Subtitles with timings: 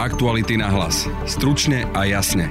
[0.00, 1.04] Aktuality na hlas.
[1.28, 2.48] Stručne a jasne.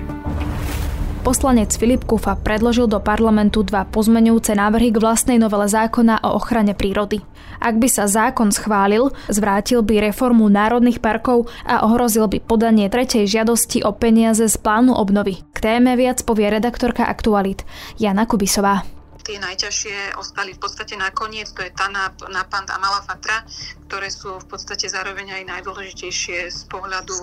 [1.25, 6.77] Poslanec Filip Kufa predložil do parlamentu dva pozmenujúce návrhy k vlastnej novele zákona o ochrane
[6.77, 7.25] prírody.
[7.58, 13.25] Ak by sa zákon schválil, zvrátil by reformu národných parkov a ohrozil by podanie tretej
[13.25, 15.41] žiadosti o peniaze z plánu obnovy.
[15.50, 17.66] K téme viac povie redaktorka Aktualit
[17.97, 18.86] Jana Kubisová
[19.30, 23.46] tie najťažšie ostali v podstate nakoniec, to je Tanap, Napand a Malafatra,
[23.86, 27.14] ktoré sú v podstate zároveň aj najdôležitejšie z pohľadu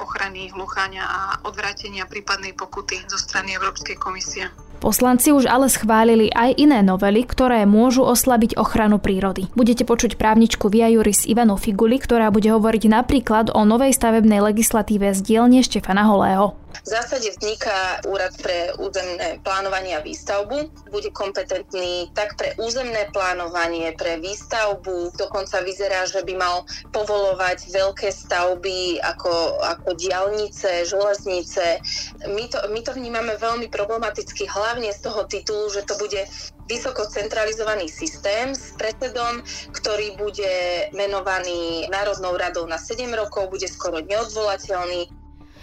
[0.00, 4.48] ochrany hluchania a odvrátenia prípadnej pokuty zo strany Európskej komisie.
[4.80, 9.52] Poslanci už ale schválili aj iné novely, ktoré môžu oslabiť ochranu prírody.
[9.52, 15.12] Budete počuť právničku Via Juris Ivanu Figuli, ktorá bude hovoriť napríklad o novej stavebnej legislatíve
[15.12, 16.56] z dielne Štefana Holého.
[16.70, 20.88] V zásade vzniká úrad pre územné plánovanie a výstavbu.
[20.88, 25.12] Bude kompetentný tak pre územné plánovanie, pre výstavbu.
[25.18, 31.82] Dokonca vyzerá, že by mal povolovať veľké stavby ako, ako diálnice, železnice.
[32.30, 36.22] My to, my to vnímame veľmi problematicky, hlavne z toho titulu, že to bude
[36.70, 39.42] vysoko centralizovaný systém s predsedom,
[39.74, 45.19] ktorý bude menovaný Národnou radou na 7 rokov, bude skoro neodvolateľný.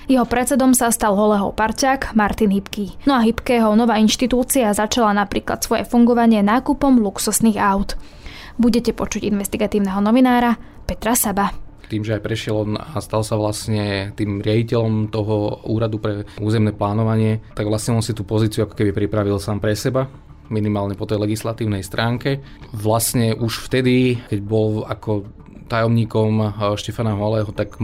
[0.07, 3.03] Jeho predsedom sa stal Holeho parťák Martin Hybký.
[3.03, 7.99] No a Hybkého nová inštitúcia začala napríklad svoje fungovanie nákupom luxusných aut.
[8.55, 10.55] Budete počuť investigatívneho novinára
[10.87, 11.51] Petra Saba
[11.87, 16.75] tým, že aj prešiel on a stal sa vlastne tým riaditeľom toho úradu pre územné
[16.75, 20.03] plánovanie, tak vlastne on si tú pozíciu ako keby pripravil sám pre seba
[20.49, 22.39] minimálne po tej legislatívnej stránke.
[22.71, 25.27] Vlastne už vtedy, keď bol ako
[25.67, 27.77] tajomníkom eh, Štefana Holého, tak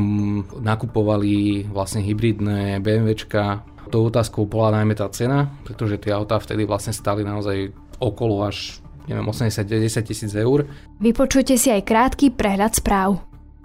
[0.57, 3.67] nakupovali vlastne hybridné BMWčka.
[3.91, 7.69] Tou otázkou bola najmä tá cena, pretože tie autá vtedy vlastne stali naozaj
[8.01, 10.63] okolo až neviem, 80-90 tisíc eur.
[11.03, 13.19] Vypočujte si aj krátky prehľad správ.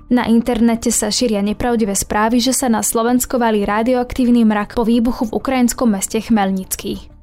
[0.08, 5.28] Na internete sa šíria nepravdivé správy, že sa na Slovensko valí radioaktívny mrak po výbuchu
[5.28, 7.17] v ukrajinskom meste Chmelnický.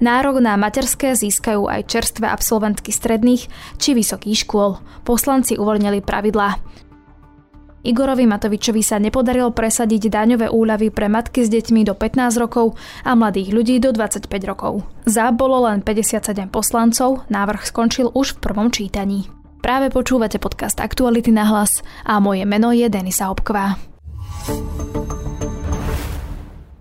[0.00, 4.80] Nárok na materské získajú aj čerstvé absolventky stredných či vysokých škôl.
[5.04, 6.56] Poslanci uvoľnili pravidlá.
[7.80, 13.16] Igorovi Matovičovi sa nepodarilo presadiť daňové úľavy pre matky s deťmi do 15 rokov a
[13.16, 14.84] mladých ľudí do 25 rokov.
[15.08, 19.32] Za bolo len 57 poslancov, návrh skončil už v prvom čítaní.
[19.64, 23.76] Práve počúvate podcast Aktuality na hlas a moje meno je Denisa Hopková.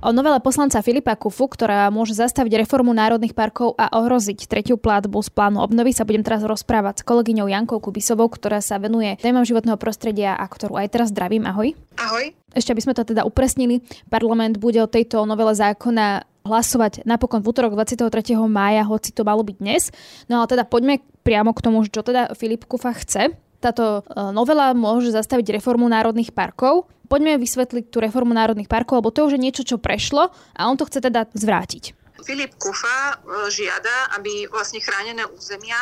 [0.00, 5.20] O novele poslanca Filipa Kufu, ktorá môže zastaviť reformu národných parkov a ohroziť tretiu platbu
[5.20, 9.44] z plánu obnovy, sa budem teraz rozprávať s kolegyňou Jankou Kubisovou, ktorá sa venuje témam
[9.44, 11.44] životného prostredia a ktorú aj teraz zdravím.
[11.44, 11.76] Ahoj.
[12.00, 12.32] Ahoj.
[12.56, 17.52] Ešte aby sme to teda upresnili, parlament bude o tejto novele zákona hlasovať napokon v
[17.52, 18.40] útorok 23.
[18.48, 19.92] mája, hoci to malo byť dnes.
[20.32, 23.36] No ale teda poďme priamo k tomu, čo teda Filip Kufa chce.
[23.60, 26.88] Táto e, novela môže zastaviť reformu národných parkov.
[27.10, 30.78] Poďme vysvetliť tú reformu národných parkov, lebo to už je niečo, čo prešlo a on
[30.78, 31.99] to chce teda zvrátiť.
[32.24, 33.14] Filip Kufa e,
[33.50, 35.78] žiada, aby vlastne chránené územia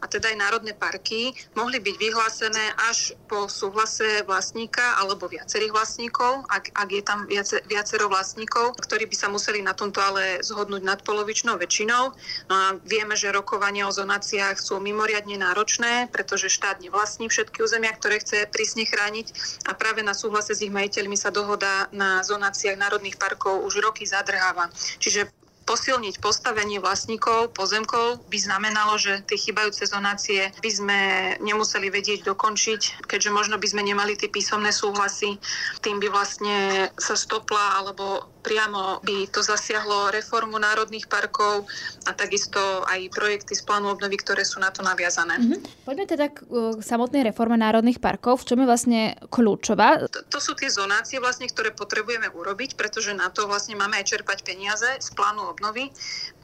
[0.00, 6.48] a teda aj národné parky mohli byť vyhlásené až po súhlase vlastníka alebo viacerých vlastníkov,
[6.48, 10.82] ak, ak je tam viace, viacero vlastníkov, ktorí by sa museli na tomto ale zhodnúť
[10.82, 12.02] nadpolovičnou väčšinou.
[12.48, 17.92] No a vieme, že rokovania o zonáciách sú mimoriadne náročné, pretože štát nevlastní všetky územia,
[17.94, 19.26] ktoré chce prísne chrániť
[19.68, 24.04] a práve na súhlase s ich majiteľmi sa dohoda na zonáciách národných parkov už roky
[24.08, 24.68] zadrháva.
[24.98, 30.98] Čiže posilniť postavenie vlastníkov pozemkov by znamenalo, že tie chybajúce zonácie by sme
[31.40, 35.38] nemuseli vedieť dokončiť, keďže možno by sme nemali tie písomné súhlasy.
[35.80, 41.70] Tým by vlastne sa stopla alebo priamo by to zasiahlo reformu národných parkov
[42.04, 42.58] a takisto
[42.90, 45.38] aj projekty z plánu obnovy, ktoré sú na to naviazané.
[45.38, 45.86] Mm-hmm.
[45.86, 46.42] Poďme teda k,
[46.82, 48.42] samotnej reforme národných parkov.
[48.42, 49.00] V čom je vlastne
[49.30, 50.10] kľúčová?
[50.10, 54.10] To, to sú tie zonácie, vlastne, ktoré potrebujeme urobiť, pretože na to vlastne máme aj
[54.10, 55.92] čerpať peniaze z plánu obnovy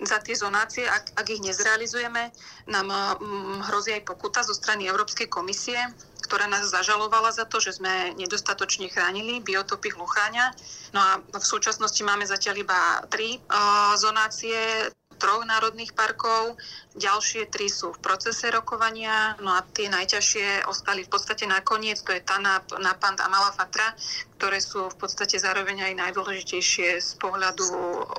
[0.05, 0.85] za tie zonácie.
[0.85, 2.31] Ak, ak ich nezrealizujeme,
[2.69, 5.81] nám hm, hrozí aj pokuta zo strany Európskej komisie,
[6.29, 10.53] ktorá nás zažalovala za to, že sme nedostatočne chránili biotopy hlucháňa.
[10.93, 16.55] No a v súčasnosti máme zatiaľ iba tri uh, zonácie troch národných parkov,
[16.95, 22.15] ďalšie tri sú v procese rokovania, no a tie najťažšie ostali v podstate nakoniec, to
[22.15, 23.99] je Tanap, Napand a Malafatra,
[24.39, 27.67] ktoré sú v podstate zároveň aj najdôležitejšie z pohľadu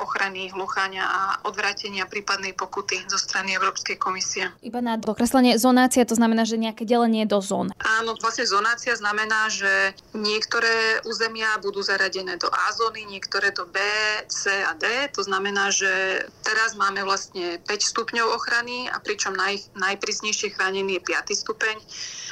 [0.04, 4.52] ochrany hluchania a odvrátenia prípadnej pokuty zo strany Európskej komisie.
[4.60, 7.72] Iba na dokreslenie zonácia, to znamená, že nejaké delenie do zón.
[7.80, 13.80] Áno, vlastne zonácia znamená, že niektoré územia budú zaradené do A zóny, niektoré do B,
[14.28, 15.08] C a D.
[15.16, 21.16] To znamená, že teraz máme vlastne 5 stupňov ochrany a pričom naj, najprísnejšie chránený je
[21.16, 21.32] 5.
[21.48, 21.80] stupeň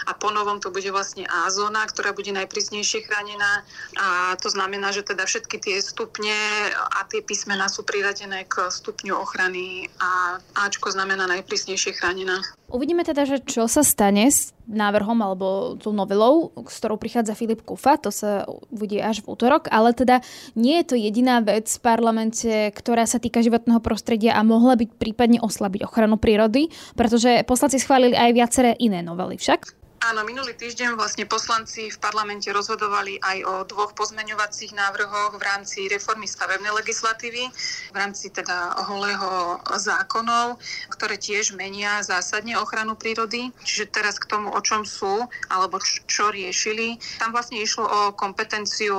[0.07, 3.63] a po novom to bude vlastne A zóna, ktorá bude najprísnejšie chránená
[3.97, 6.35] a to znamená, že teda všetky tie stupne
[6.73, 12.37] a tie písmená sú priradené k stupňu ochrany a Ačko znamená najprísnejšie chránená.
[12.67, 17.63] Uvidíme teda, že čo sa stane s návrhom alebo tou novelou, s ktorou prichádza Filip
[17.63, 20.19] Kufa, to sa bude až v útorok, ale teda
[20.59, 24.99] nie je to jediná vec v parlamente, ktorá sa týka životného prostredia a mohla byť
[24.99, 26.67] prípadne oslabiť ochranu prírody,
[26.99, 29.86] pretože poslanci schválili aj viaceré iné novely však.
[29.97, 35.89] Áno, minulý týždeň vlastne poslanci v parlamente rozhodovali aj o dvoch pozmeňovacích návrhoch v rámci
[35.89, 37.49] reformy stavebnej legislatívy,
[37.89, 40.61] v rámci teda holého zákonov,
[40.93, 43.49] ktoré tiež menia zásadne ochranu prírody.
[43.65, 47.01] Čiže teraz k tomu, o čom sú, alebo čo riešili.
[47.17, 48.93] Tam vlastne išlo o kompetenciu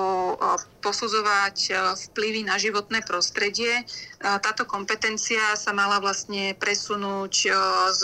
[0.79, 1.73] posudzovať e,
[2.11, 3.71] vplyvy na životné prostredie.
[3.71, 3.85] E,
[4.21, 7.51] táto kompetencia sa mala vlastne presunúť e,
[7.95, 8.03] z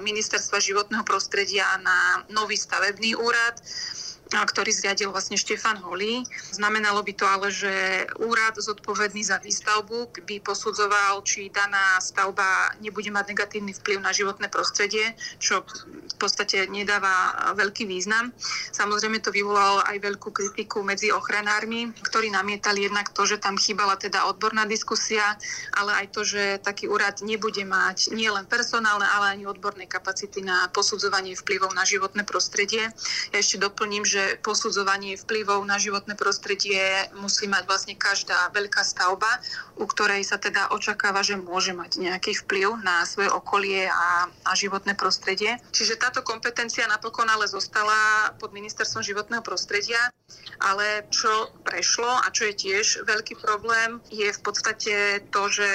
[0.00, 3.58] Ministerstva životného prostredia na nový stavebný úrad
[4.40, 6.24] ktorý zriadil vlastne Štefan Holý.
[6.56, 13.12] Znamenalo by to ale, že úrad zodpovedný za výstavbu by posudzoval, či daná stavba nebude
[13.12, 18.32] mať negatívny vplyv na životné prostredie, čo v podstate nedáva veľký význam.
[18.72, 24.00] Samozrejme to vyvolalo aj veľkú kritiku medzi ochranármi, ktorí namietali jednak to, že tam chýbala
[24.00, 25.36] teda odborná diskusia,
[25.76, 30.70] ale aj to, že taký úrad nebude mať nielen personálne, ale ani odborné kapacity na
[30.70, 32.86] posudzovanie vplyvov na životné prostredie.
[33.34, 38.82] Ja ešte doplním, že že posudzovanie vplyvov na životné prostredie musí mať vlastne každá veľká
[38.86, 39.28] stavba,
[39.78, 44.50] u ktorej sa teda očakáva, že môže mať nejaký vplyv na svoje okolie a, a
[44.54, 45.58] životné prostredie.
[45.74, 49.98] Čiže táto kompetencia napokon ale zostala pod ministerstvom životného prostredia,
[50.62, 55.70] ale čo prešlo a čo je tiež veľký problém, je v podstate to, že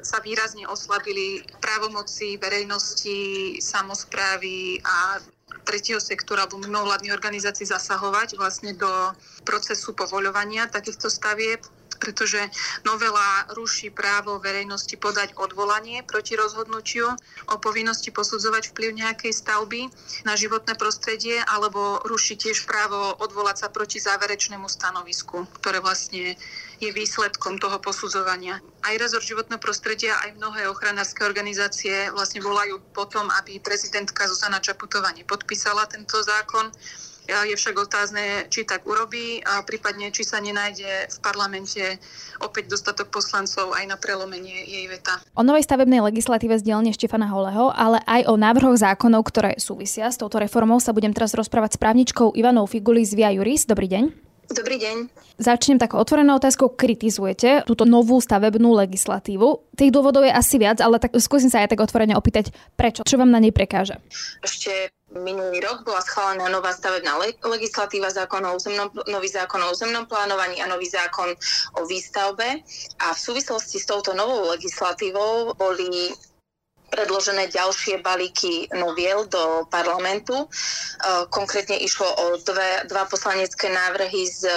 [0.00, 5.18] sa výrazne oslabili právomoci verejnosti, samozprávy a
[5.64, 8.90] tretieho sektora alebo mimovládnych organizácií zasahovať vlastne do
[9.44, 11.62] procesu povoľovania takýchto stavieb
[12.00, 12.40] pretože
[12.88, 17.12] novela ruší právo verejnosti podať odvolanie proti rozhodnutiu
[17.52, 19.92] o povinnosti posudzovať vplyv nejakej stavby
[20.24, 26.34] na životné prostredie, alebo ruší tiež právo odvolať sa proti záverečnému stanovisku, ktoré vlastne
[26.80, 28.56] je výsledkom toho posudzovania.
[28.80, 35.12] Aj rezort životného prostredia, aj mnohé ochranárske organizácie vlastne volajú potom, aby prezidentka Zuzana Čaputová
[35.12, 36.72] nepodpísala tento zákon,
[37.30, 41.82] je však otázne, či tak urobí a prípadne, či sa nenájde v parlamente
[42.42, 45.22] opäť dostatok poslancov aj na prelomenie jej veta.
[45.38, 50.10] O novej stavebnej legislatíve z dielne Štefana Holeho, ale aj o návrhoch zákonov, ktoré súvisia
[50.10, 53.64] s touto reformou, sa budem teraz rozprávať s právničkou Ivanou Figuli z Via Juris.
[53.68, 54.29] Dobrý deň.
[54.50, 54.96] Dobrý deň.
[55.38, 56.74] Začnem takou otvorenou otázkou.
[56.74, 59.70] Kritizujete túto novú stavebnú legislatívu.
[59.78, 63.06] Tých dôvodov je asi viac, ale tak skúsim sa aj tak otvorene opýtať, prečo?
[63.06, 64.02] Čo vám na nej prekáža?
[64.42, 70.10] Ešte minulý rok bola schválená nová stavebná legislatíva, zákon o územnom, nový zákon o územnom
[70.10, 71.30] plánovaní a nový zákon
[71.78, 72.66] o výstavbe.
[73.06, 76.10] A v súvislosti s touto novou legislatívou boli
[76.90, 80.34] predložené ďalšie balíky noviel do parlamentu.
[80.34, 80.46] E,
[81.30, 84.50] konkrétne išlo o dve, dva poslanecké návrhy z,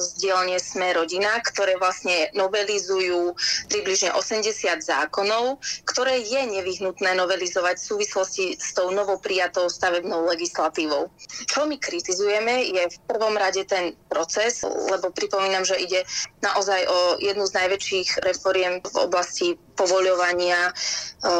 [0.00, 3.36] z dielne Sme rodina, ktoré vlastne novelizujú
[3.68, 11.12] približne 80 zákonov, ktoré je nevyhnutné novelizovať v súvislosti s tou novou prijatou stavebnou legislatívou.
[11.46, 16.08] Čo my kritizujeme je v prvom rade ten proces, lebo pripomínam, že ide
[16.40, 20.72] naozaj o jednu z najväčších reforiem v oblasti povoľovania e,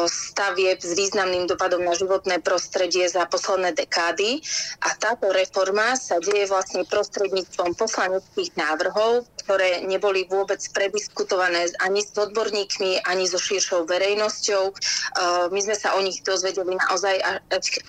[0.07, 4.39] stavieb s významným dopadom na životné prostredie za posledné dekády.
[4.85, 12.13] A táto reforma sa deje vlastne prostredníctvom poslaneckých návrhov, ktoré neboli vôbec prediskutované ani s
[12.13, 14.63] odborníkmi, ani so širšou verejnosťou.
[14.69, 14.73] E,
[15.49, 17.17] my sme sa o nich dozvedeli naozaj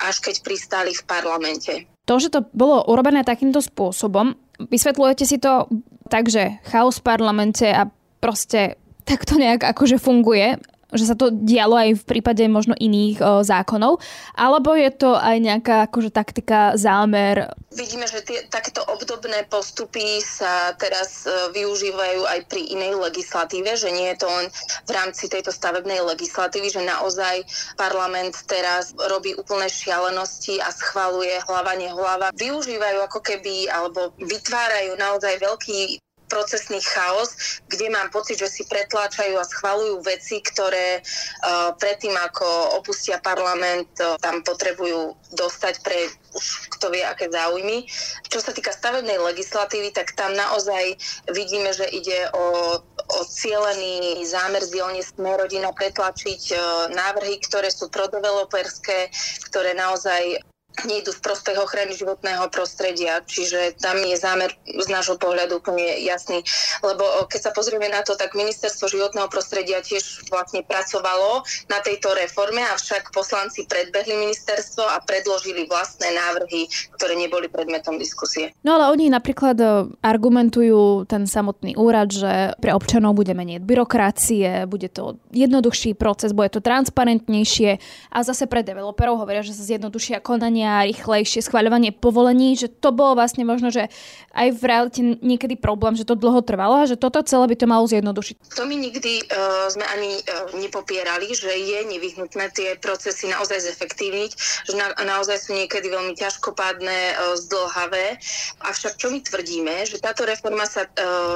[0.00, 1.84] až keď pristáli v parlamente.
[2.08, 5.68] To, že to bolo urobené takýmto spôsobom, vysvetľujete si to
[6.08, 7.86] tak, že chaos v parlamente a
[8.18, 10.60] proste tak to nejak akože funguje
[10.92, 14.00] že sa to dialo aj v prípade možno iných o, zákonov,
[14.32, 17.52] alebo je to aj nejaká akože taktika, zámer?
[17.76, 23.92] Vidíme, že tie, takéto obdobné postupy sa teraz e, využívajú aj pri inej legislatíve, že
[23.92, 24.48] nie je to len
[24.88, 27.44] v rámci tejto stavebnej legislatívy, že naozaj
[27.76, 32.32] parlament teraz robí úplné šialenosti a schvaluje hlava nehlava.
[32.32, 39.34] Využívajú ako keby, alebo vytvárajú naozaj veľký procesný chaos, kde mám pocit, že si pretláčajú
[39.40, 45.98] a schvalujú veci, ktoré uh, predtým, ako opustia parlament, uh, tam potrebujú dostať pre
[46.36, 47.88] už kto vie, aké záujmy.
[48.28, 50.94] Čo sa týka stavebnej legislatívy, tak tam naozaj
[51.32, 56.60] vidíme, že ide o, o cielený zámer z dielne Smerodina pretlačiť uh,
[56.92, 59.08] návrhy, ktoré sú prodeveloperské,
[59.48, 60.44] ktoré naozaj
[60.84, 63.24] nejdu v prospech ochrany životného prostredia.
[63.24, 66.44] Čiže tam je zámer z nášho pohľadu úplne jasný.
[66.84, 72.14] Lebo keď sa pozrieme na to, tak ministerstvo životného prostredia tiež vlastne pracovalo na tejto
[72.14, 78.52] reforme, avšak poslanci predbehli ministerstvo a predložili vlastné návrhy, ktoré neboli predmetom diskusie.
[78.62, 79.66] No ale oni napríklad e,
[80.04, 86.52] argumentujú ten samotný úrad, že pre občanov bude menej byrokracie, bude to jednoduchší proces, bude
[86.52, 87.80] to transparentnejšie
[88.12, 92.92] a zase pre developerov hovoria, že sa zjednodušia konania a rýchlejšie schváľovanie povolení, že to
[92.92, 93.88] bolo vlastne možno, že
[94.36, 97.66] aj v realite niekedy problém, že to dlho trvalo a že toto celé by to
[97.66, 98.54] malo zjednodušiť.
[98.54, 104.30] To my nikdy uh, sme ani uh, nepopierali, že je nevyhnutné tie procesy naozaj zefektívniť,
[104.68, 108.20] že na, naozaj sú niekedy veľmi ťažkopádne, uh, zdlhavé.
[108.62, 110.90] Avšak čo my tvrdíme, že táto reforma sa uh,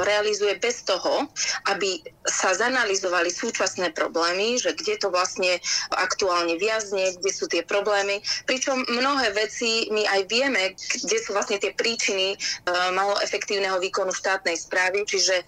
[0.05, 1.27] realizuje bez toho,
[1.73, 5.59] aby sa zanalizovali súčasné problémy, že kde to vlastne
[5.91, 8.23] aktuálne viazne, kde sú tie problémy.
[8.47, 10.73] Pričom mnohé mnohé veci my aj vieme,
[11.05, 15.45] kde sú vlastne tie príčiny uh, malo efektívneho výkonu štátnej správy, čiže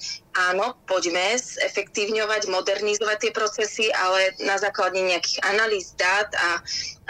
[0.52, 6.61] áno, poďme zefektívňovať, modernizovať tie procesy, ale na základe nejakých analýz dát a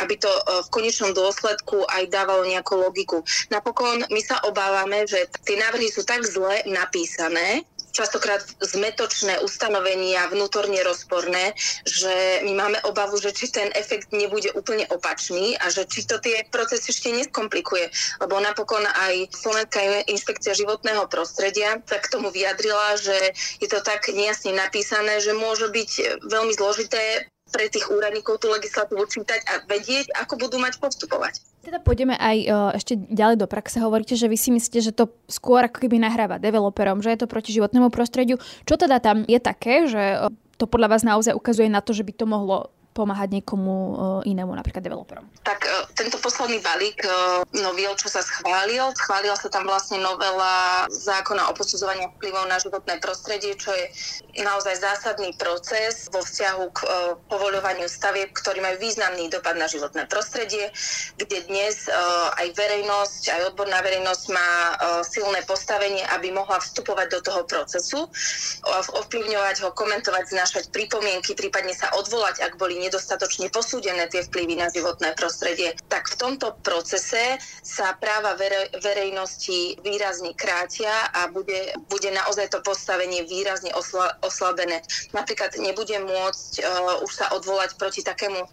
[0.06, 3.26] aby to uh, v konečnom dôsledku aj dávalo nejakú logiku.
[3.50, 10.82] Napokon my sa obávame, že tie návrhy sú tak zle napísané, častokrát zmetočné ustanovenia, vnútorne
[10.82, 11.54] rozporné,
[11.86, 16.18] že my máme obavu, že či ten efekt nebude úplne opačný a že či to
[16.18, 17.86] tie procesy ešte neskomplikuje.
[18.18, 23.16] Lebo napokon aj Slovenská inšpekcia životného prostredia sa k tomu vyjadrila, že
[23.62, 29.06] je to tak nejasne napísané, že môže byť veľmi zložité pre tých úradníkov tú legislatívu
[29.06, 31.53] čítať a vedieť, ako budú mať postupovať.
[31.64, 32.44] Teda pôjdeme aj o,
[32.76, 33.80] ešte ďalej do praxe.
[33.80, 37.32] Hovoríte, že vy si myslíte, že to skôr ako keby nahráva developerom, že je to
[37.32, 38.36] proti životnému prostrediu.
[38.68, 40.28] Čo teda tam je také, že
[40.60, 43.74] to podľa vás naozaj ukazuje na to, že by to mohlo pomáhať niekomu
[44.22, 45.26] eh, inému, napríklad developerom?
[45.42, 47.10] Tak eh, tento posledný balík eh,
[47.58, 53.02] noviel, čo sa schválil, schválila sa tam vlastne novela zákona o posudzovaní vplyvov na životné
[53.02, 53.90] prostredie, čo je
[54.46, 56.80] naozaj zásadný proces vo vzťahu k
[57.26, 60.70] povoľovaniu stavieb, ktorý majú významný dopad na životné prostredie,
[61.18, 61.86] kde dnes
[62.38, 64.50] aj verejnosť, aj odborná verejnosť má
[65.06, 68.10] silné postavenie, aby mohla vstupovať do toho procesu,
[69.06, 74.68] ovplyvňovať ho, komentovať, znášať pripomienky, prípadne sa odvolať, ak boli nedostatočne posúdené tie vplyvy na
[74.68, 78.36] životné prostredie, tak v tomto procese sa práva
[78.80, 84.84] verejnosti výrazne krátia a bude, bude naozaj to postavenie výrazne osla, oslabené.
[85.16, 88.48] Napríklad nebude môcť uh, už sa odvolať proti takému uh,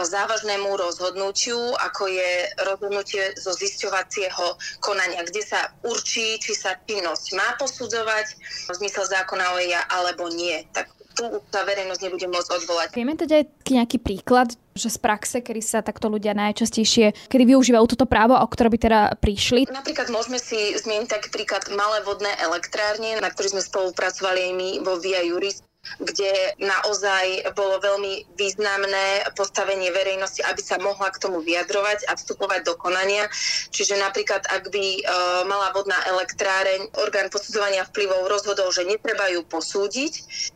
[0.00, 2.32] závažnému rozhodnutiu, ako je
[2.64, 8.26] rozhodnutie zo zisťovacieho konania, kde sa určí, či sa činnosť má posudzovať
[8.70, 10.64] v zmysle zákona o EIA alebo nie.
[10.72, 12.88] Tak tu tá verejnosť nebude môcť odvolať.
[12.98, 17.86] Vieme teda aj nejaký príklad, že z praxe, kedy sa takto ľudia najčastejšie, kedy využívajú
[17.94, 19.70] toto právo, o ktoré by teda prišli?
[19.70, 24.68] Napríklad môžeme si zmieniť taký príklad malé vodné elektrárne, na ktorých sme spolupracovali aj my
[24.82, 25.62] vo Via Juris
[26.00, 32.60] kde naozaj bolo veľmi významné postavenie verejnosti, aby sa mohla k tomu vyjadrovať a vstupovať
[32.66, 33.28] do konania.
[33.70, 35.02] Čiže napríklad, ak by uh,
[35.46, 40.12] mala vodná elektráreň, orgán posudzovania vplyvov rozhodol, že netreba ju posúdiť,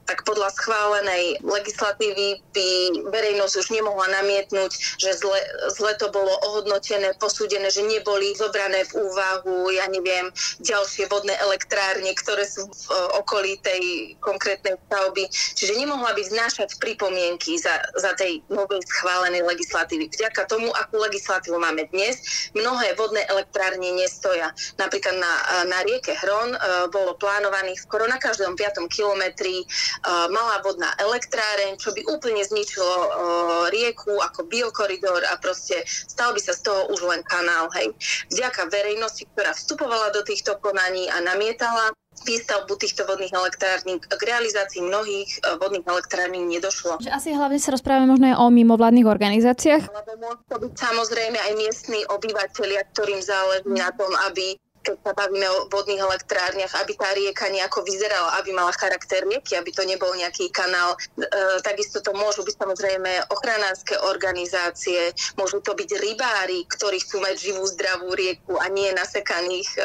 [0.09, 2.69] tak podľa schválenej legislatívy by
[3.13, 5.39] verejnosť už nemohla namietnúť, že zle,
[5.75, 10.31] zle to bolo ohodnotené, posúdené, že neboli zobrané v úvahu, ja neviem,
[10.65, 16.23] ďalšie vodné elektrárne, ktoré sú v uh, okolí tej konkrétnej stavby stavby, čiže nemohla by
[16.23, 20.07] znášať pripomienky za, za tej novej schválenej legislatívy.
[20.15, 22.23] Vďaka tomu, akú legislatívu máme dnes,
[22.55, 24.55] mnohé vodné elektrárne nestoja.
[24.79, 25.33] Napríklad na,
[25.67, 28.87] na rieke Hron uh, bolo plánovaných skoro na každom 5.
[28.87, 33.09] kilometri uh, malá vodná elektráreň, čo by úplne zničilo uh,
[33.75, 37.67] rieku ako biokoridor a proste stal by sa z toho už len kanál.
[37.75, 37.95] Hej.
[38.31, 41.91] Vďaka verejnosti, ktorá vstupovala do týchto konaní a namietala,
[42.25, 46.99] výstavbu týchto vodných elektrární k realizácii mnohých e, vodných elektrární nedošlo.
[47.03, 49.85] Že asi hlavne sa rozprávame možno aj o mimovládnych organizáciách.
[49.91, 55.13] Lebo môžu to byť samozrejme aj miestni obyvateľia, ktorým záleží na tom, aby keď sa
[55.13, 59.85] bavíme o vodných elektrárniach, aby tá rieka nejako vyzerala, aby mala charakter rieky, aby to
[59.85, 60.97] nebol nejaký kanál.
[60.97, 61.29] E,
[61.61, 67.69] takisto to môžu byť samozrejme ochranárske organizácie, môžu to byť rybári, ktorí chcú mať živú,
[67.69, 69.79] zdravú rieku a nie nasekaných e,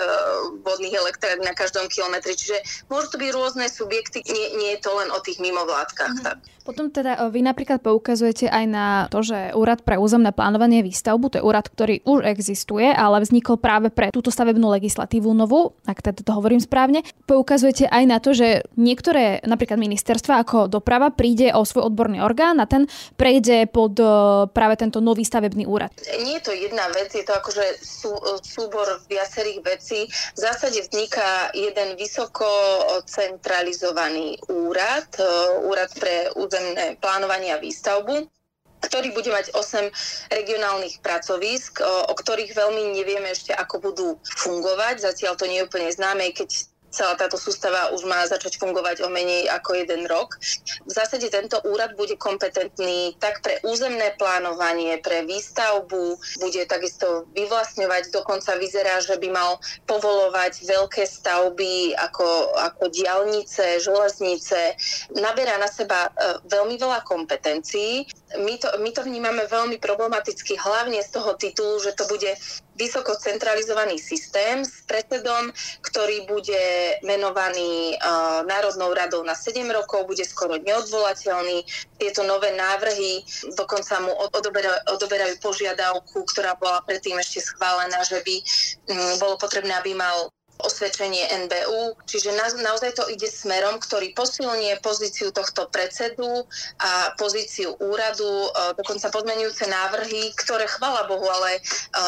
[0.64, 2.40] vodných elektrární na každom kilometri.
[2.40, 6.16] Čiže môžu to byť rôzne subjekty, nie, nie je to len o tých mimovládkach.
[6.16, 6.28] Mm-hmm.
[6.32, 6.38] Tak.
[6.64, 11.28] Potom teda e, vy napríklad poukazujete aj na to, že Úrad pre územné plánovanie výstavbu,
[11.28, 14.93] to je úrad, ktorý už existuje, ale vznikol práve pre túto stavebnú legislatívu
[15.34, 17.02] novú, ak teda to hovorím správne.
[17.26, 22.62] Poukazujete aj na to, že niektoré napríklad ministerstva ako doprava príde o svoj odborný orgán
[22.62, 24.06] a ten prejde pod e,
[24.52, 25.92] práve tento nový stavebný úrad.
[26.24, 28.12] Nie je to jedna vec, je to akože sú,
[28.44, 30.00] súbor viacerých vecí.
[30.10, 32.46] V zásade vzniká jeden vysoko
[33.06, 35.26] centralizovaný úrad, e,
[35.68, 38.43] úrad pre územné plánovanie a výstavbu
[38.84, 44.08] ktorý bude mať 8 regionálnych pracovísk, o, o ktorých veľmi nevieme ešte, ako budú
[44.44, 45.00] fungovať.
[45.00, 49.10] Zatiaľ to nie je úplne známe, keď celá táto sústava už má začať fungovať o
[49.10, 50.38] menej ako jeden rok.
[50.86, 58.14] V zásade tento úrad bude kompetentný tak pre územné plánovanie, pre výstavbu, bude takisto vyvlastňovať,
[58.14, 59.58] dokonca vyzerá, že by mal
[59.90, 64.78] povolovať veľké stavby ako, ako diálnice, železnice.
[65.18, 68.06] Naberá na seba e, veľmi veľa kompetencií.
[68.38, 72.30] My to, my to vnímame veľmi problematicky, hlavne z toho titulu, že to bude
[72.76, 75.54] vysoko centralizovaný systém s predsedom,
[75.86, 81.66] ktorý bude menovaný uh, Národnou radou na 7 rokov, bude skoro neodvolateľný.
[82.02, 88.36] Tieto nové návrhy dokonca mu odoberajú, odoberajú požiadavku, ktorá bola predtým ešte schválená, že by
[88.38, 94.80] um, bolo potrebné, aby mal osvedčenie NBU, čiže na, naozaj to ide smerom, ktorý posilnie
[94.80, 96.48] pozíciu tohto predsedu
[96.80, 101.62] a pozíciu úradu, e, dokonca podmenujúce návrhy, ktoré chvala Bohu, ale e,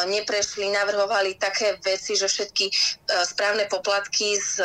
[0.09, 2.74] neprešli, navrhovali také veci, že všetky e,
[3.27, 4.63] správne poplatky z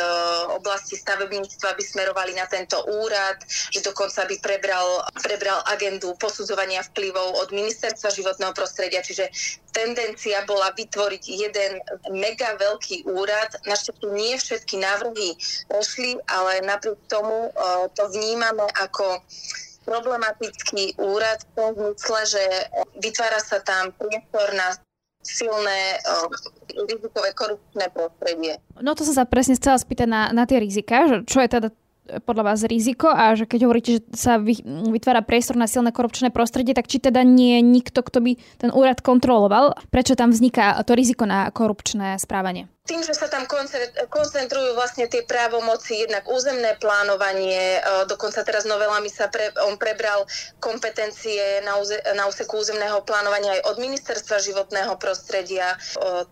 [0.55, 7.43] oblasti stavebníctva by smerovali na tento úrad, že dokonca by prebral, prebral agendu posudzovania vplyvov
[7.43, 9.27] od ministerstva životného prostredia, čiže
[9.71, 11.71] tendencia bola vytvoriť jeden
[12.11, 13.55] mega veľký úrad.
[13.81, 15.29] Našťastie nie všetky návrhy
[15.65, 19.25] prešli, ale napriek tomu uh, to vnímame ako
[19.89, 22.43] problematický úrad v tom zmysle, že
[23.01, 24.77] vytvára sa tam priestor na
[25.25, 26.29] silné uh,
[26.85, 28.61] rizikové korupčné prostredie.
[28.77, 31.73] No to som sa presne chcela spýtať na, na tie rizika, že čo je teda
[32.25, 34.41] podľa vás riziko a že keď hovoríte, že sa
[34.91, 38.69] vytvára priestor na silné korupčné prostredie, tak či teda nie je nikto, kto by ten
[38.73, 39.77] úrad kontroloval?
[39.93, 42.67] Prečo tam vzniká to riziko na korupčné správanie?
[42.91, 43.47] Tým, že sa tam
[44.11, 50.27] koncentrujú vlastne tie právomoci, jednak územné plánovanie, e, dokonca teraz novelami sa pre, on prebral
[50.59, 55.71] kompetencie na, úze, na úseku územného plánovania aj od ministerstva životného prostredia.
[55.71, 55.77] E,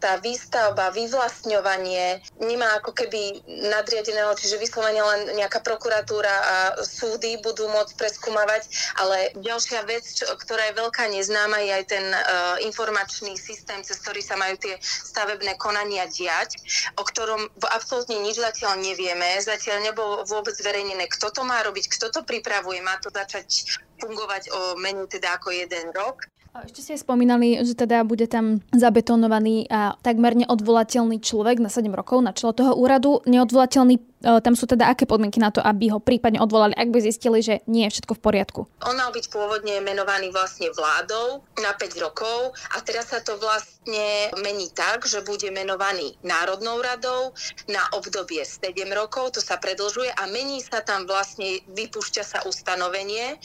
[0.04, 3.40] tá výstavba, vyvlastňovanie nemá ako keby
[3.72, 8.68] nadriadeného, čiže vyslovene len nejaká prokuratúra a súdy budú môcť preskúmavať,
[9.00, 14.02] ale ďalšia vec, čo, ktorá je veľká neznáma, je aj ten uh, informačný systém, cez
[14.04, 16.56] ktorý sa majú tie stavebné konania diať diať,
[16.96, 19.44] o ktorom absolútne nič zatiaľ nevieme.
[19.44, 22.80] Zatiaľ nebolo vôbec zverejnené, kto to má robiť, kto to pripravuje.
[22.80, 23.68] Má to začať
[24.00, 26.24] fungovať o menej teda ako jeden rok.
[26.50, 32.26] Ešte ste spomínali, že teda bude tam zabetonovaný a takmer neodvolateľný človek na 7 rokov
[32.26, 33.22] na čelo toho úradu.
[33.30, 34.02] Neodvolateľný, e,
[34.42, 37.62] tam sú teda aké podmienky na to, aby ho prípadne odvolali, ak by zistili, že
[37.70, 38.62] nie je všetko v poriadku?
[38.82, 44.34] On mal byť pôvodne menovaný vlastne vládou na 5 rokov a teraz sa to vlastne
[44.42, 47.32] mení tak, že bude menovaný Národnou radou
[47.70, 53.38] na obdobie 7 rokov, to sa predlžuje a mení sa tam vlastne, vypúšťa sa ustanovenie,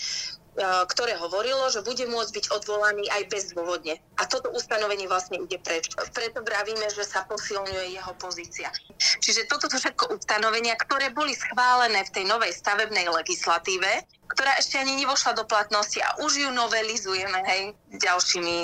[0.63, 3.99] ktoré hovorilo, že bude môcť byť odvolaný aj bezdôvodne.
[4.19, 5.91] A toto ustanovenie vlastne ide preč.
[6.15, 8.71] Preto vravíme, že sa posilňuje jeho pozícia.
[9.19, 14.79] Čiže toto sú všetko ustanovenia, ktoré boli schválené v tej novej stavebnej legislatíve, ktorá ešte
[14.79, 17.61] ani nevošla do platnosti a už ju novelizujeme hej,
[17.99, 18.55] ďalšími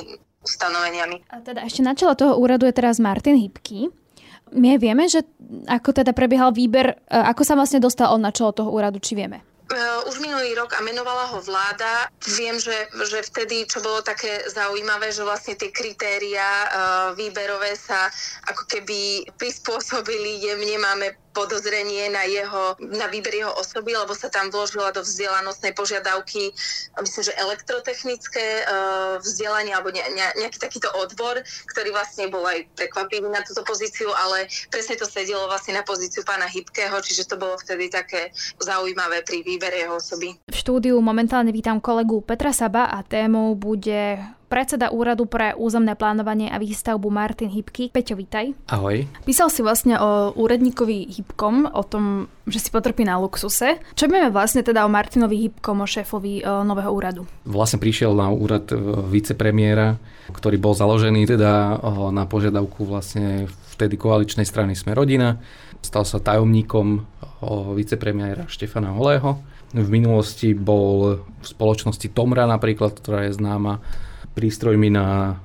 [0.46, 1.16] ustanoveniami.
[1.28, 3.92] A teda ešte na čele toho úradu je teraz Martin Hybky.
[4.50, 5.22] My vieme, že
[5.70, 9.14] ako teda prebiehal výber, e, ako sa vlastne dostal on na čelo toho úradu, či
[9.14, 9.46] vieme?
[9.70, 12.10] Uh, už minulý rok a menovala ho vláda.
[12.34, 16.68] Viem, že, že vtedy, čo bolo také zaujímavé, že vlastne tie kritéria uh,
[17.14, 18.10] výberové sa
[18.50, 20.74] ako keby prispôsobili jemne.
[20.74, 26.50] Máme podozrenie na, jeho, na výber jeho osoby, lebo sa tam vložila do vzdelanostnej požiadavky,
[26.98, 31.38] myslím, že elektrotechnické uh, vzdelanie alebo ne, ne, nejaký takýto odbor,
[31.70, 36.26] ktorý vlastne bol aj prekvapivý na túto pozíciu, ale presne to sedelo vlastne na pozíciu
[36.26, 40.34] pána Hybkého, čiže to bolo vtedy také zaujímavé pri výbere jeho osoby.
[40.50, 44.18] V štúdiu momentálne vítam kolegu Petra Saba a témou bude
[44.50, 47.94] predseda Úradu pre územné plánovanie a výstavbu Martin Hybky.
[47.94, 48.50] Peťo, vítaj.
[48.66, 49.06] Ahoj.
[49.22, 53.78] Písal si vlastne o úradníkovi Hybkom, o tom, že si potrpí na luxuse.
[53.94, 57.22] Čo vieme vlastne teda o Martinovi Hybkom, o šéfovi e, nového úradu?
[57.46, 60.02] Vlastne prišiel na úrad e, vicepremiéra,
[60.34, 61.78] ktorý bol založený teda
[62.10, 63.46] na požiadavku vlastne
[63.78, 65.38] vtedy koaličnej strany Sme rodina.
[65.78, 67.06] Stal sa tajomníkom
[67.78, 69.38] vicepremiéra Štefana Holého.
[69.70, 73.78] V minulosti bol v spoločnosti Tomra napríklad, ktorá je známa
[74.34, 75.38] prístrojmi na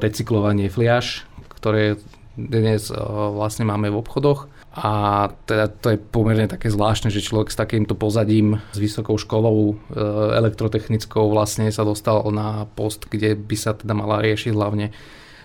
[0.00, 1.96] recyklovanie fliaž, ktoré
[2.34, 2.90] dnes
[3.34, 4.50] vlastne máme v obchodoch.
[4.74, 9.70] A teda to je pomerne také zvláštne, že človek s takýmto pozadím, s vysokou školou
[9.70, 9.74] e,
[10.34, 14.90] elektrotechnickou vlastne sa dostal na post, kde by sa teda mala riešiť hlavne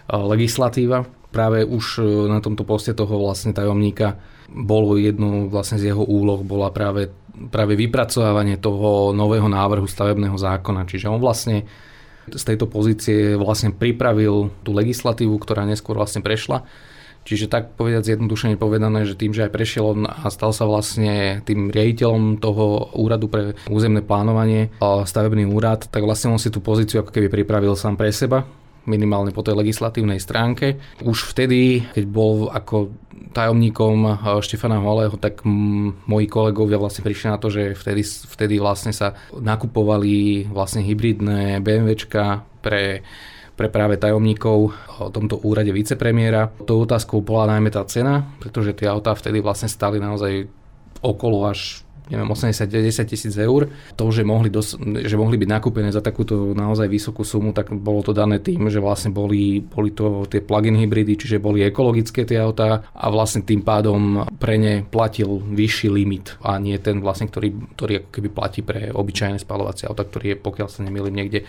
[0.10, 1.06] legislatíva.
[1.30, 4.18] Práve už e, na tomto poste toho vlastne tajomníka
[4.50, 7.14] bolo jedno vlastne z jeho úloh bola práve,
[7.54, 10.90] práve vypracovávanie toho nového návrhu stavebného zákona.
[10.90, 11.70] Čiže on vlastne
[12.28, 16.68] z tejto pozície vlastne pripravil tú legislatívu, ktorá neskôr vlastne prešla.
[17.28, 21.44] Čiže tak povedať zjednodušene povedané, že tým, že aj prešiel on a stal sa vlastne
[21.46, 27.04] tým riaditeľom toho úradu pre územné plánovanie, stavebný úrad, tak vlastne on si tú pozíciu
[27.04, 28.48] ako keby pripravil sám pre seba
[28.90, 30.82] minimálne po tej legislatívnej stránke.
[31.06, 32.90] Už vtedy, keď bol ako
[33.38, 38.90] tajomníkom eh, Štefana Holého, tak moji kolegovia vlastne prišli na to, že vtedy, vtedy vlastne
[38.90, 43.06] sa nakupovali vlastne hybridné BMWčka pre
[43.60, 44.72] pre práve tajomníkov
[45.04, 46.48] o tomto úrade vicepremiéra.
[46.64, 50.48] Tou otázkou bola najmä tá cena, pretože tie autá vtedy vlastne stali naozaj
[51.04, 53.70] okolo až neviem, 80-90 tisíc eur.
[53.96, 58.02] To, že mohli, dos- že mohli byť nakúpené za takúto naozaj vysokú sumu, tak bolo
[58.02, 62.42] to dané tým, že vlastne boli, boli to tie plug-in hybridy, čiže boli ekologické tie
[62.42, 67.78] autá a vlastne tým pádom pre ne platil vyšší limit a nie ten vlastne, ktorý,
[67.78, 71.46] ktorý ako keby platí pre obyčajné spalovacie auta, ktorý je, pokiaľ sa nemýlim, niekde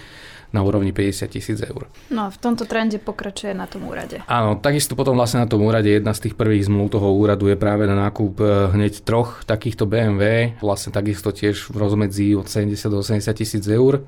[0.51, 1.87] na úrovni 50 tisíc eur.
[2.11, 4.23] No a v tomto trende pokračuje na tom úrade.
[4.27, 7.57] Áno, takisto potom vlastne na tom úrade jedna z tých prvých zmluv toho úradu je
[7.59, 12.75] práve na nákup e, hneď troch takýchto BMW, vlastne takisto tiež v rozmedzi od 70
[12.91, 14.03] do 80 tisíc eur.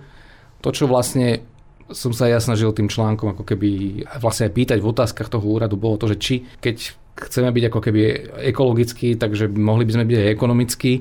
[0.62, 1.46] To, čo vlastne
[1.92, 5.76] som sa ja snažil tým článkom ako keby vlastne aj pýtať v otázkach toho úradu,
[5.76, 6.76] bolo to, že či keď
[7.12, 8.00] chceme byť ako keby
[8.48, 10.92] ekologický, takže mohli by sme byť aj ekonomickí,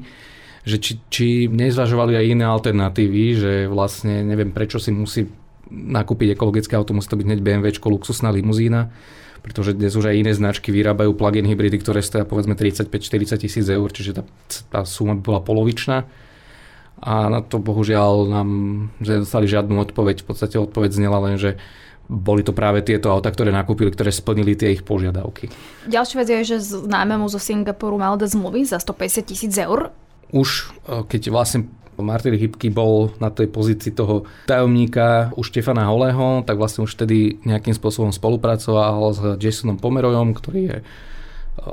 [0.61, 5.25] že či, či nezvažovali aj iné alternatívy, že vlastne neviem prečo si musí
[5.71, 8.91] nakúpiť ekologické auto, musí to byť hneď BMW, luxusná limuzína,
[9.41, 13.89] pretože dnes už aj iné značky vyrábajú plug-in hybridy, ktoré stoja povedzme 35-40 tisíc eur,
[13.89, 14.23] čiže tá,
[14.69, 16.05] tá suma by bola polovičná.
[17.01, 18.49] A na to bohužiaľ nám
[19.01, 20.21] nedostali žiadnu odpoveď.
[20.21, 21.57] V podstate odpoveď znela len, že
[22.05, 25.49] boli to práve tieto auta, ktoré nakúpili, ktoré splnili tie ich požiadavky.
[25.89, 29.89] Ďalšia vec je, že známemu zo Singapuru mal dať zmluvy za 150 tisíc eur
[30.31, 30.49] už
[30.87, 31.67] e, keď vlastne
[32.01, 37.37] Martin Hybky bol na tej pozícii toho tajomníka u Štefana Holého, tak vlastne už vtedy
[37.45, 40.83] nejakým spôsobom spolupracoval s Jasonom Pomerojom, ktorý je e,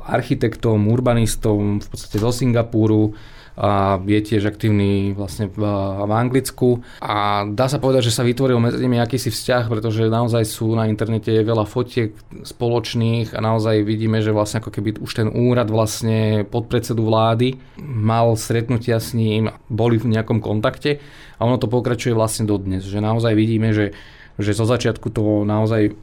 [0.06, 3.16] architektom, urbanistom v podstate zo Singapúru
[3.58, 5.58] a je tiež aktívny vlastne v,
[6.06, 6.78] v Anglicku.
[7.02, 10.86] A dá sa povedať, že sa vytvoril medzi nimi akýsi vzťah, pretože naozaj sú na
[10.86, 12.14] internete veľa fotiek
[12.46, 18.38] spoločných a naozaj vidíme, že vlastne ako keby už ten úrad vlastne podpredsedu vlády mal
[18.38, 21.02] stretnutia s ním, boli v nejakom kontakte
[21.36, 23.90] a ono to pokračuje vlastne dodnes, že naozaj vidíme, že
[24.38, 25.98] že zo začiatku to naozaj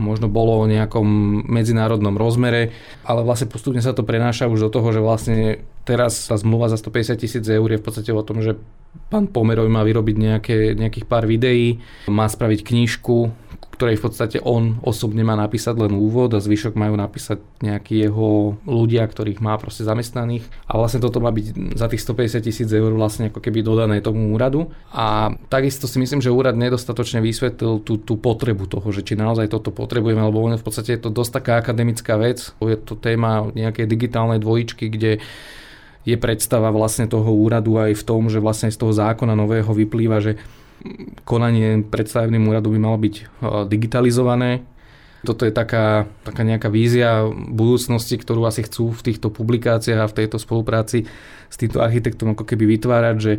[0.00, 1.04] možno bolo o nejakom
[1.46, 2.72] medzinárodnom rozmere,
[3.04, 5.38] ale vlastne postupne sa to prenáša už do toho, že vlastne
[5.84, 8.56] teraz tá zmluva za 150 tisíc eur je v podstate o tom, že
[9.12, 13.18] pán Pomeroj má vyrobiť nejaké, nejakých pár videí, má spraviť knižku,
[13.80, 18.60] ktorej v podstate on osobne má napísať len úvod a zvyšok majú napísať nejakí jeho
[18.68, 20.44] ľudia, ktorých má proste zamestnaných.
[20.68, 24.36] A vlastne toto má byť za tých 150 tisíc eur vlastne ako keby dodané tomu
[24.36, 24.68] úradu.
[24.92, 29.48] A takisto si myslím, že úrad nedostatočne vysvetlil tú, tú potrebu toho, že či naozaj
[29.48, 32.52] toto potrebujeme, lebo v podstate je to dosť taká akademická vec.
[32.60, 35.24] Je to téma nejakej digitálnej dvojičky, kde
[36.04, 40.20] je predstava vlastne toho úradu aj v tom, že vlastne z toho zákona nového vyplýva,
[40.20, 40.36] že
[41.28, 43.24] konanie pred stavebným úradu by malo byť e,
[43.68, 44.64] digitalizované.
[45.20, 50.16] Toto je taká, taká nejaká vízia budúcnosti, ktorú asi chcú v týchto publikáciách a v
[50.16, 51.04] tejto spolupráci
[51.52, 53.32] s týmto architektom ako keby vytvárať, že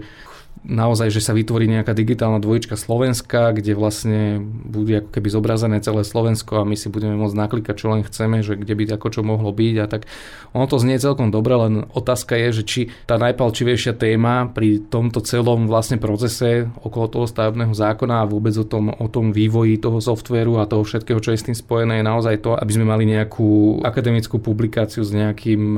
[0.62, 6.06] naozaj, že sa vytvorí nejaká digitálna dvojička Slovenska, kde vlastne bude ako keby zobrazené celé
[6.06, 9.22] Slovensko a my si budeme môcť naklikať, čo len chceme, že kde by ako čo
[9.26, 10.06] mohlo byť a tak.
[10.54, 15.26] Ono to znie celkom dobre, len otázka je, že či tá najpalčivejšia téma pri tomto
[15.26, 19.98] celom vlastne procese okolo toho stavebného zákona a vôbec o tom, o tom vývoji toho
[19.98, 23.10] softvéru a toho všetkého, čo je s tým spojené, je naozaj to, aby sme mali
[23.10, 25.74] nejakú akademickú publikáciu s nejakým,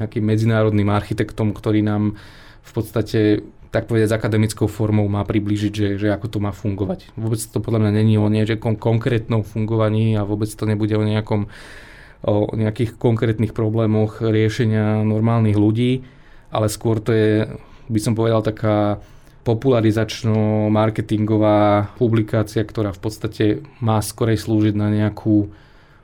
[0.00, 2.16] nejakým medzinárodným architektom, ktorý nám
[2.66, 3.20] v podstate
[3.70, 7.10] tak povedať, s akademickou formou má priblížiť, že, že ako to má fungovať.
[7.18, 11.48] Vôbec to podľa mňa není o nejakom konkrétnom fungovaní a vôbec to nebude o nejakom
[12.26, 16.02] o nejakých konkrétnych problémoch riešenia normálnych ľudí,
[16.50, 17.46] ale skôr to je,
[17.86, 18.98] by som povedal, taká
[19.46, 25.54] popularizačno-marketingová publikácia, ktorá v podstate má skorej slúžiť na nejakú,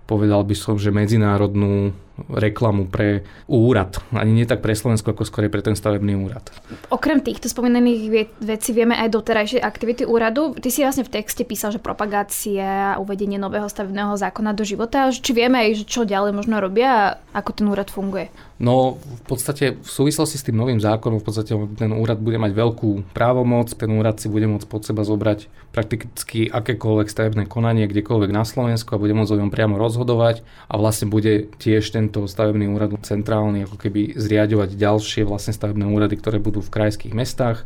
[0.07, 1.91] povedal by som, že medzinárodnú
[2.29, 3.99] reklamu pre úrad.
[4.13, 6.45] Ani nie tak pre Slovensko, ako skôr pre ten stavebný úrad.
[6.93, 10.55] Okrem týchto spomínaných vecí vieme aj doterajšie aktivity úradu.
[10.57, 15.09] Ty si vlastne v texte písal, že propagácia a uvedenie nového stavebného zákona do života.
[15.09, 18.29] Či vieme aj, čo ďalej možno robia a ako ten úrad funguje?
[18.63, 22.55] No v podstate v súvislosti s tým novým zákonom v podstate ten úrad bude mať
[22.55, 28.31] veľkú právomoc, ten úrad si bude môcť pod seba zobrať prakticky akékoľvek stavebné konanie kdekoľvek
[28.31, 32.67] na Slovensku a bude môcť o ňom priamo rozhodovať a vlastne bude tiež tento stavebný
[32.67, 37.63] úrad centrálny ako keby zriadovať ďalšie vlastne stavebné úrady, ktoré budú v krajských mestách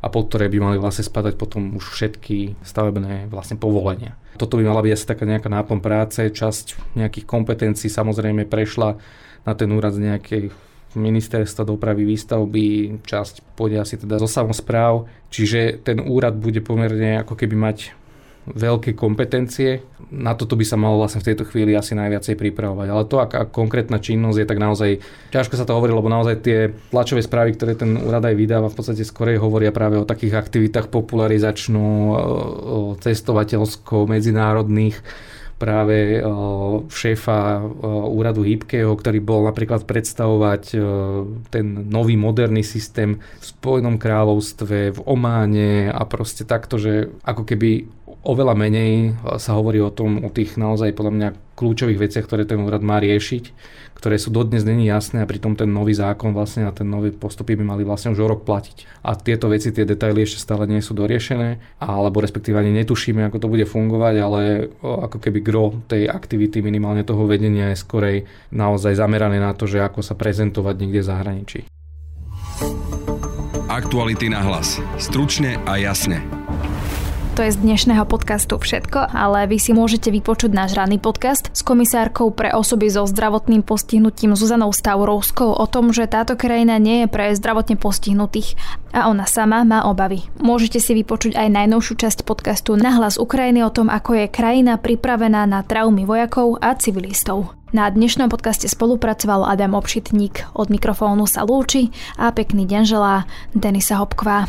[0.00, 4.16] a pod ktoré by mali vlastne spadať potom už všetky stavebné vlastne povolenia.
[4.40, 8.96] Toto by mala byť asi taká nejaká náplň práce, časť nejakých kompetencií samozrejme prešla
[9.44, 10.42] na ten úrad z nejakej
[10.96, 17.36] ministerstva dopravy výstavby, časť pôjde asi teda zo samozpráv, čiže ten úrad bude pomerne ako
[17.36, 17.92] keby mať
[18.46, 19.82] veľké kompetencie.
[20.14, 22.86] Na toto by sa malo vlastne v tejto chvíli asi najviacej pripravovať.
[22.86, 24.90] Ale to, aká konkrétna činnosť je, tak naozaj
[25.34, 28.78] ťažko sa to hovorí, lebo naozaj tie tlačové správy, ktoré ten úrad aj vydáva, v
[28.78, 31.84] podstate skorej hovoria práve o takých aktivitách popularizačno,
[33.02, 35.02] cestovateľsko, medzinárodných
[35.56, 36.20] práve
[36.92, 37.64] šéfa
[38.12, 40.76] úradu Hybkeho, ktorý bol napríklad predstavovať
[41.48, 47.88] ten nový moderný systém v Spojenom kráľovstve, v Ománe a proste takto, že ako keby
[48.26, 52.58] oveľa menej sa hovorí o tom, o tých naozaj podľa mňa kľúčových veciach, ktoré ten
[52.58, 53.54] úrad má riešiť
[53.96, 57.56] ktoré sú dodnes není jasné a pritom ten nový zákon vlastne a ten nový postupy
[57.56, 59.00] by mali vlastne už o rok platiť.
[59.00, 63.40] A tieto veci, tie detaily ešte stále nie sú doriešené, alebo respektíve ani netušíme, ako
[63.40, 68.16] to bude fungovať, ale ako keby gro tej aktivity minimálne toho vedenia je skorej
[68.52, 71.60] naozaj zamerané na to, že ako sa prezentovať niekde v zahraničí.
[73.66, 74.78] Aktuality na hlas.
[75.00, 76.45] Stručne a jasne.
[77.36, 81.60] To je z dnešného podcastu všetko, ale vy si môžete vypočuť náš ranný podcast s
[81.60, 87.12] komisárkou pre osoby so zdravotným postihnutím Zuzanou Stavrovskou o tom, že táto krajina nie je
[87.12, 88.56] pre zdravotne postihnutých
[88.96, 90.24] a ona sama má obavy.
[90.40, 95.44] Môžete si vypočuť aj najnovšiu časť podcastu Nahlas Ukrajiny o tom, ako je krajina pripravená
[95.44, 97.52] na traumy vojakov a civilistov.
[97.76, 100.56] Na dnešnom podcaste spolupracoval Adam Obšitník.
[100.56, 104.48] Od mikrofónu sa lúči a pekný deň želá Denisa Hopková.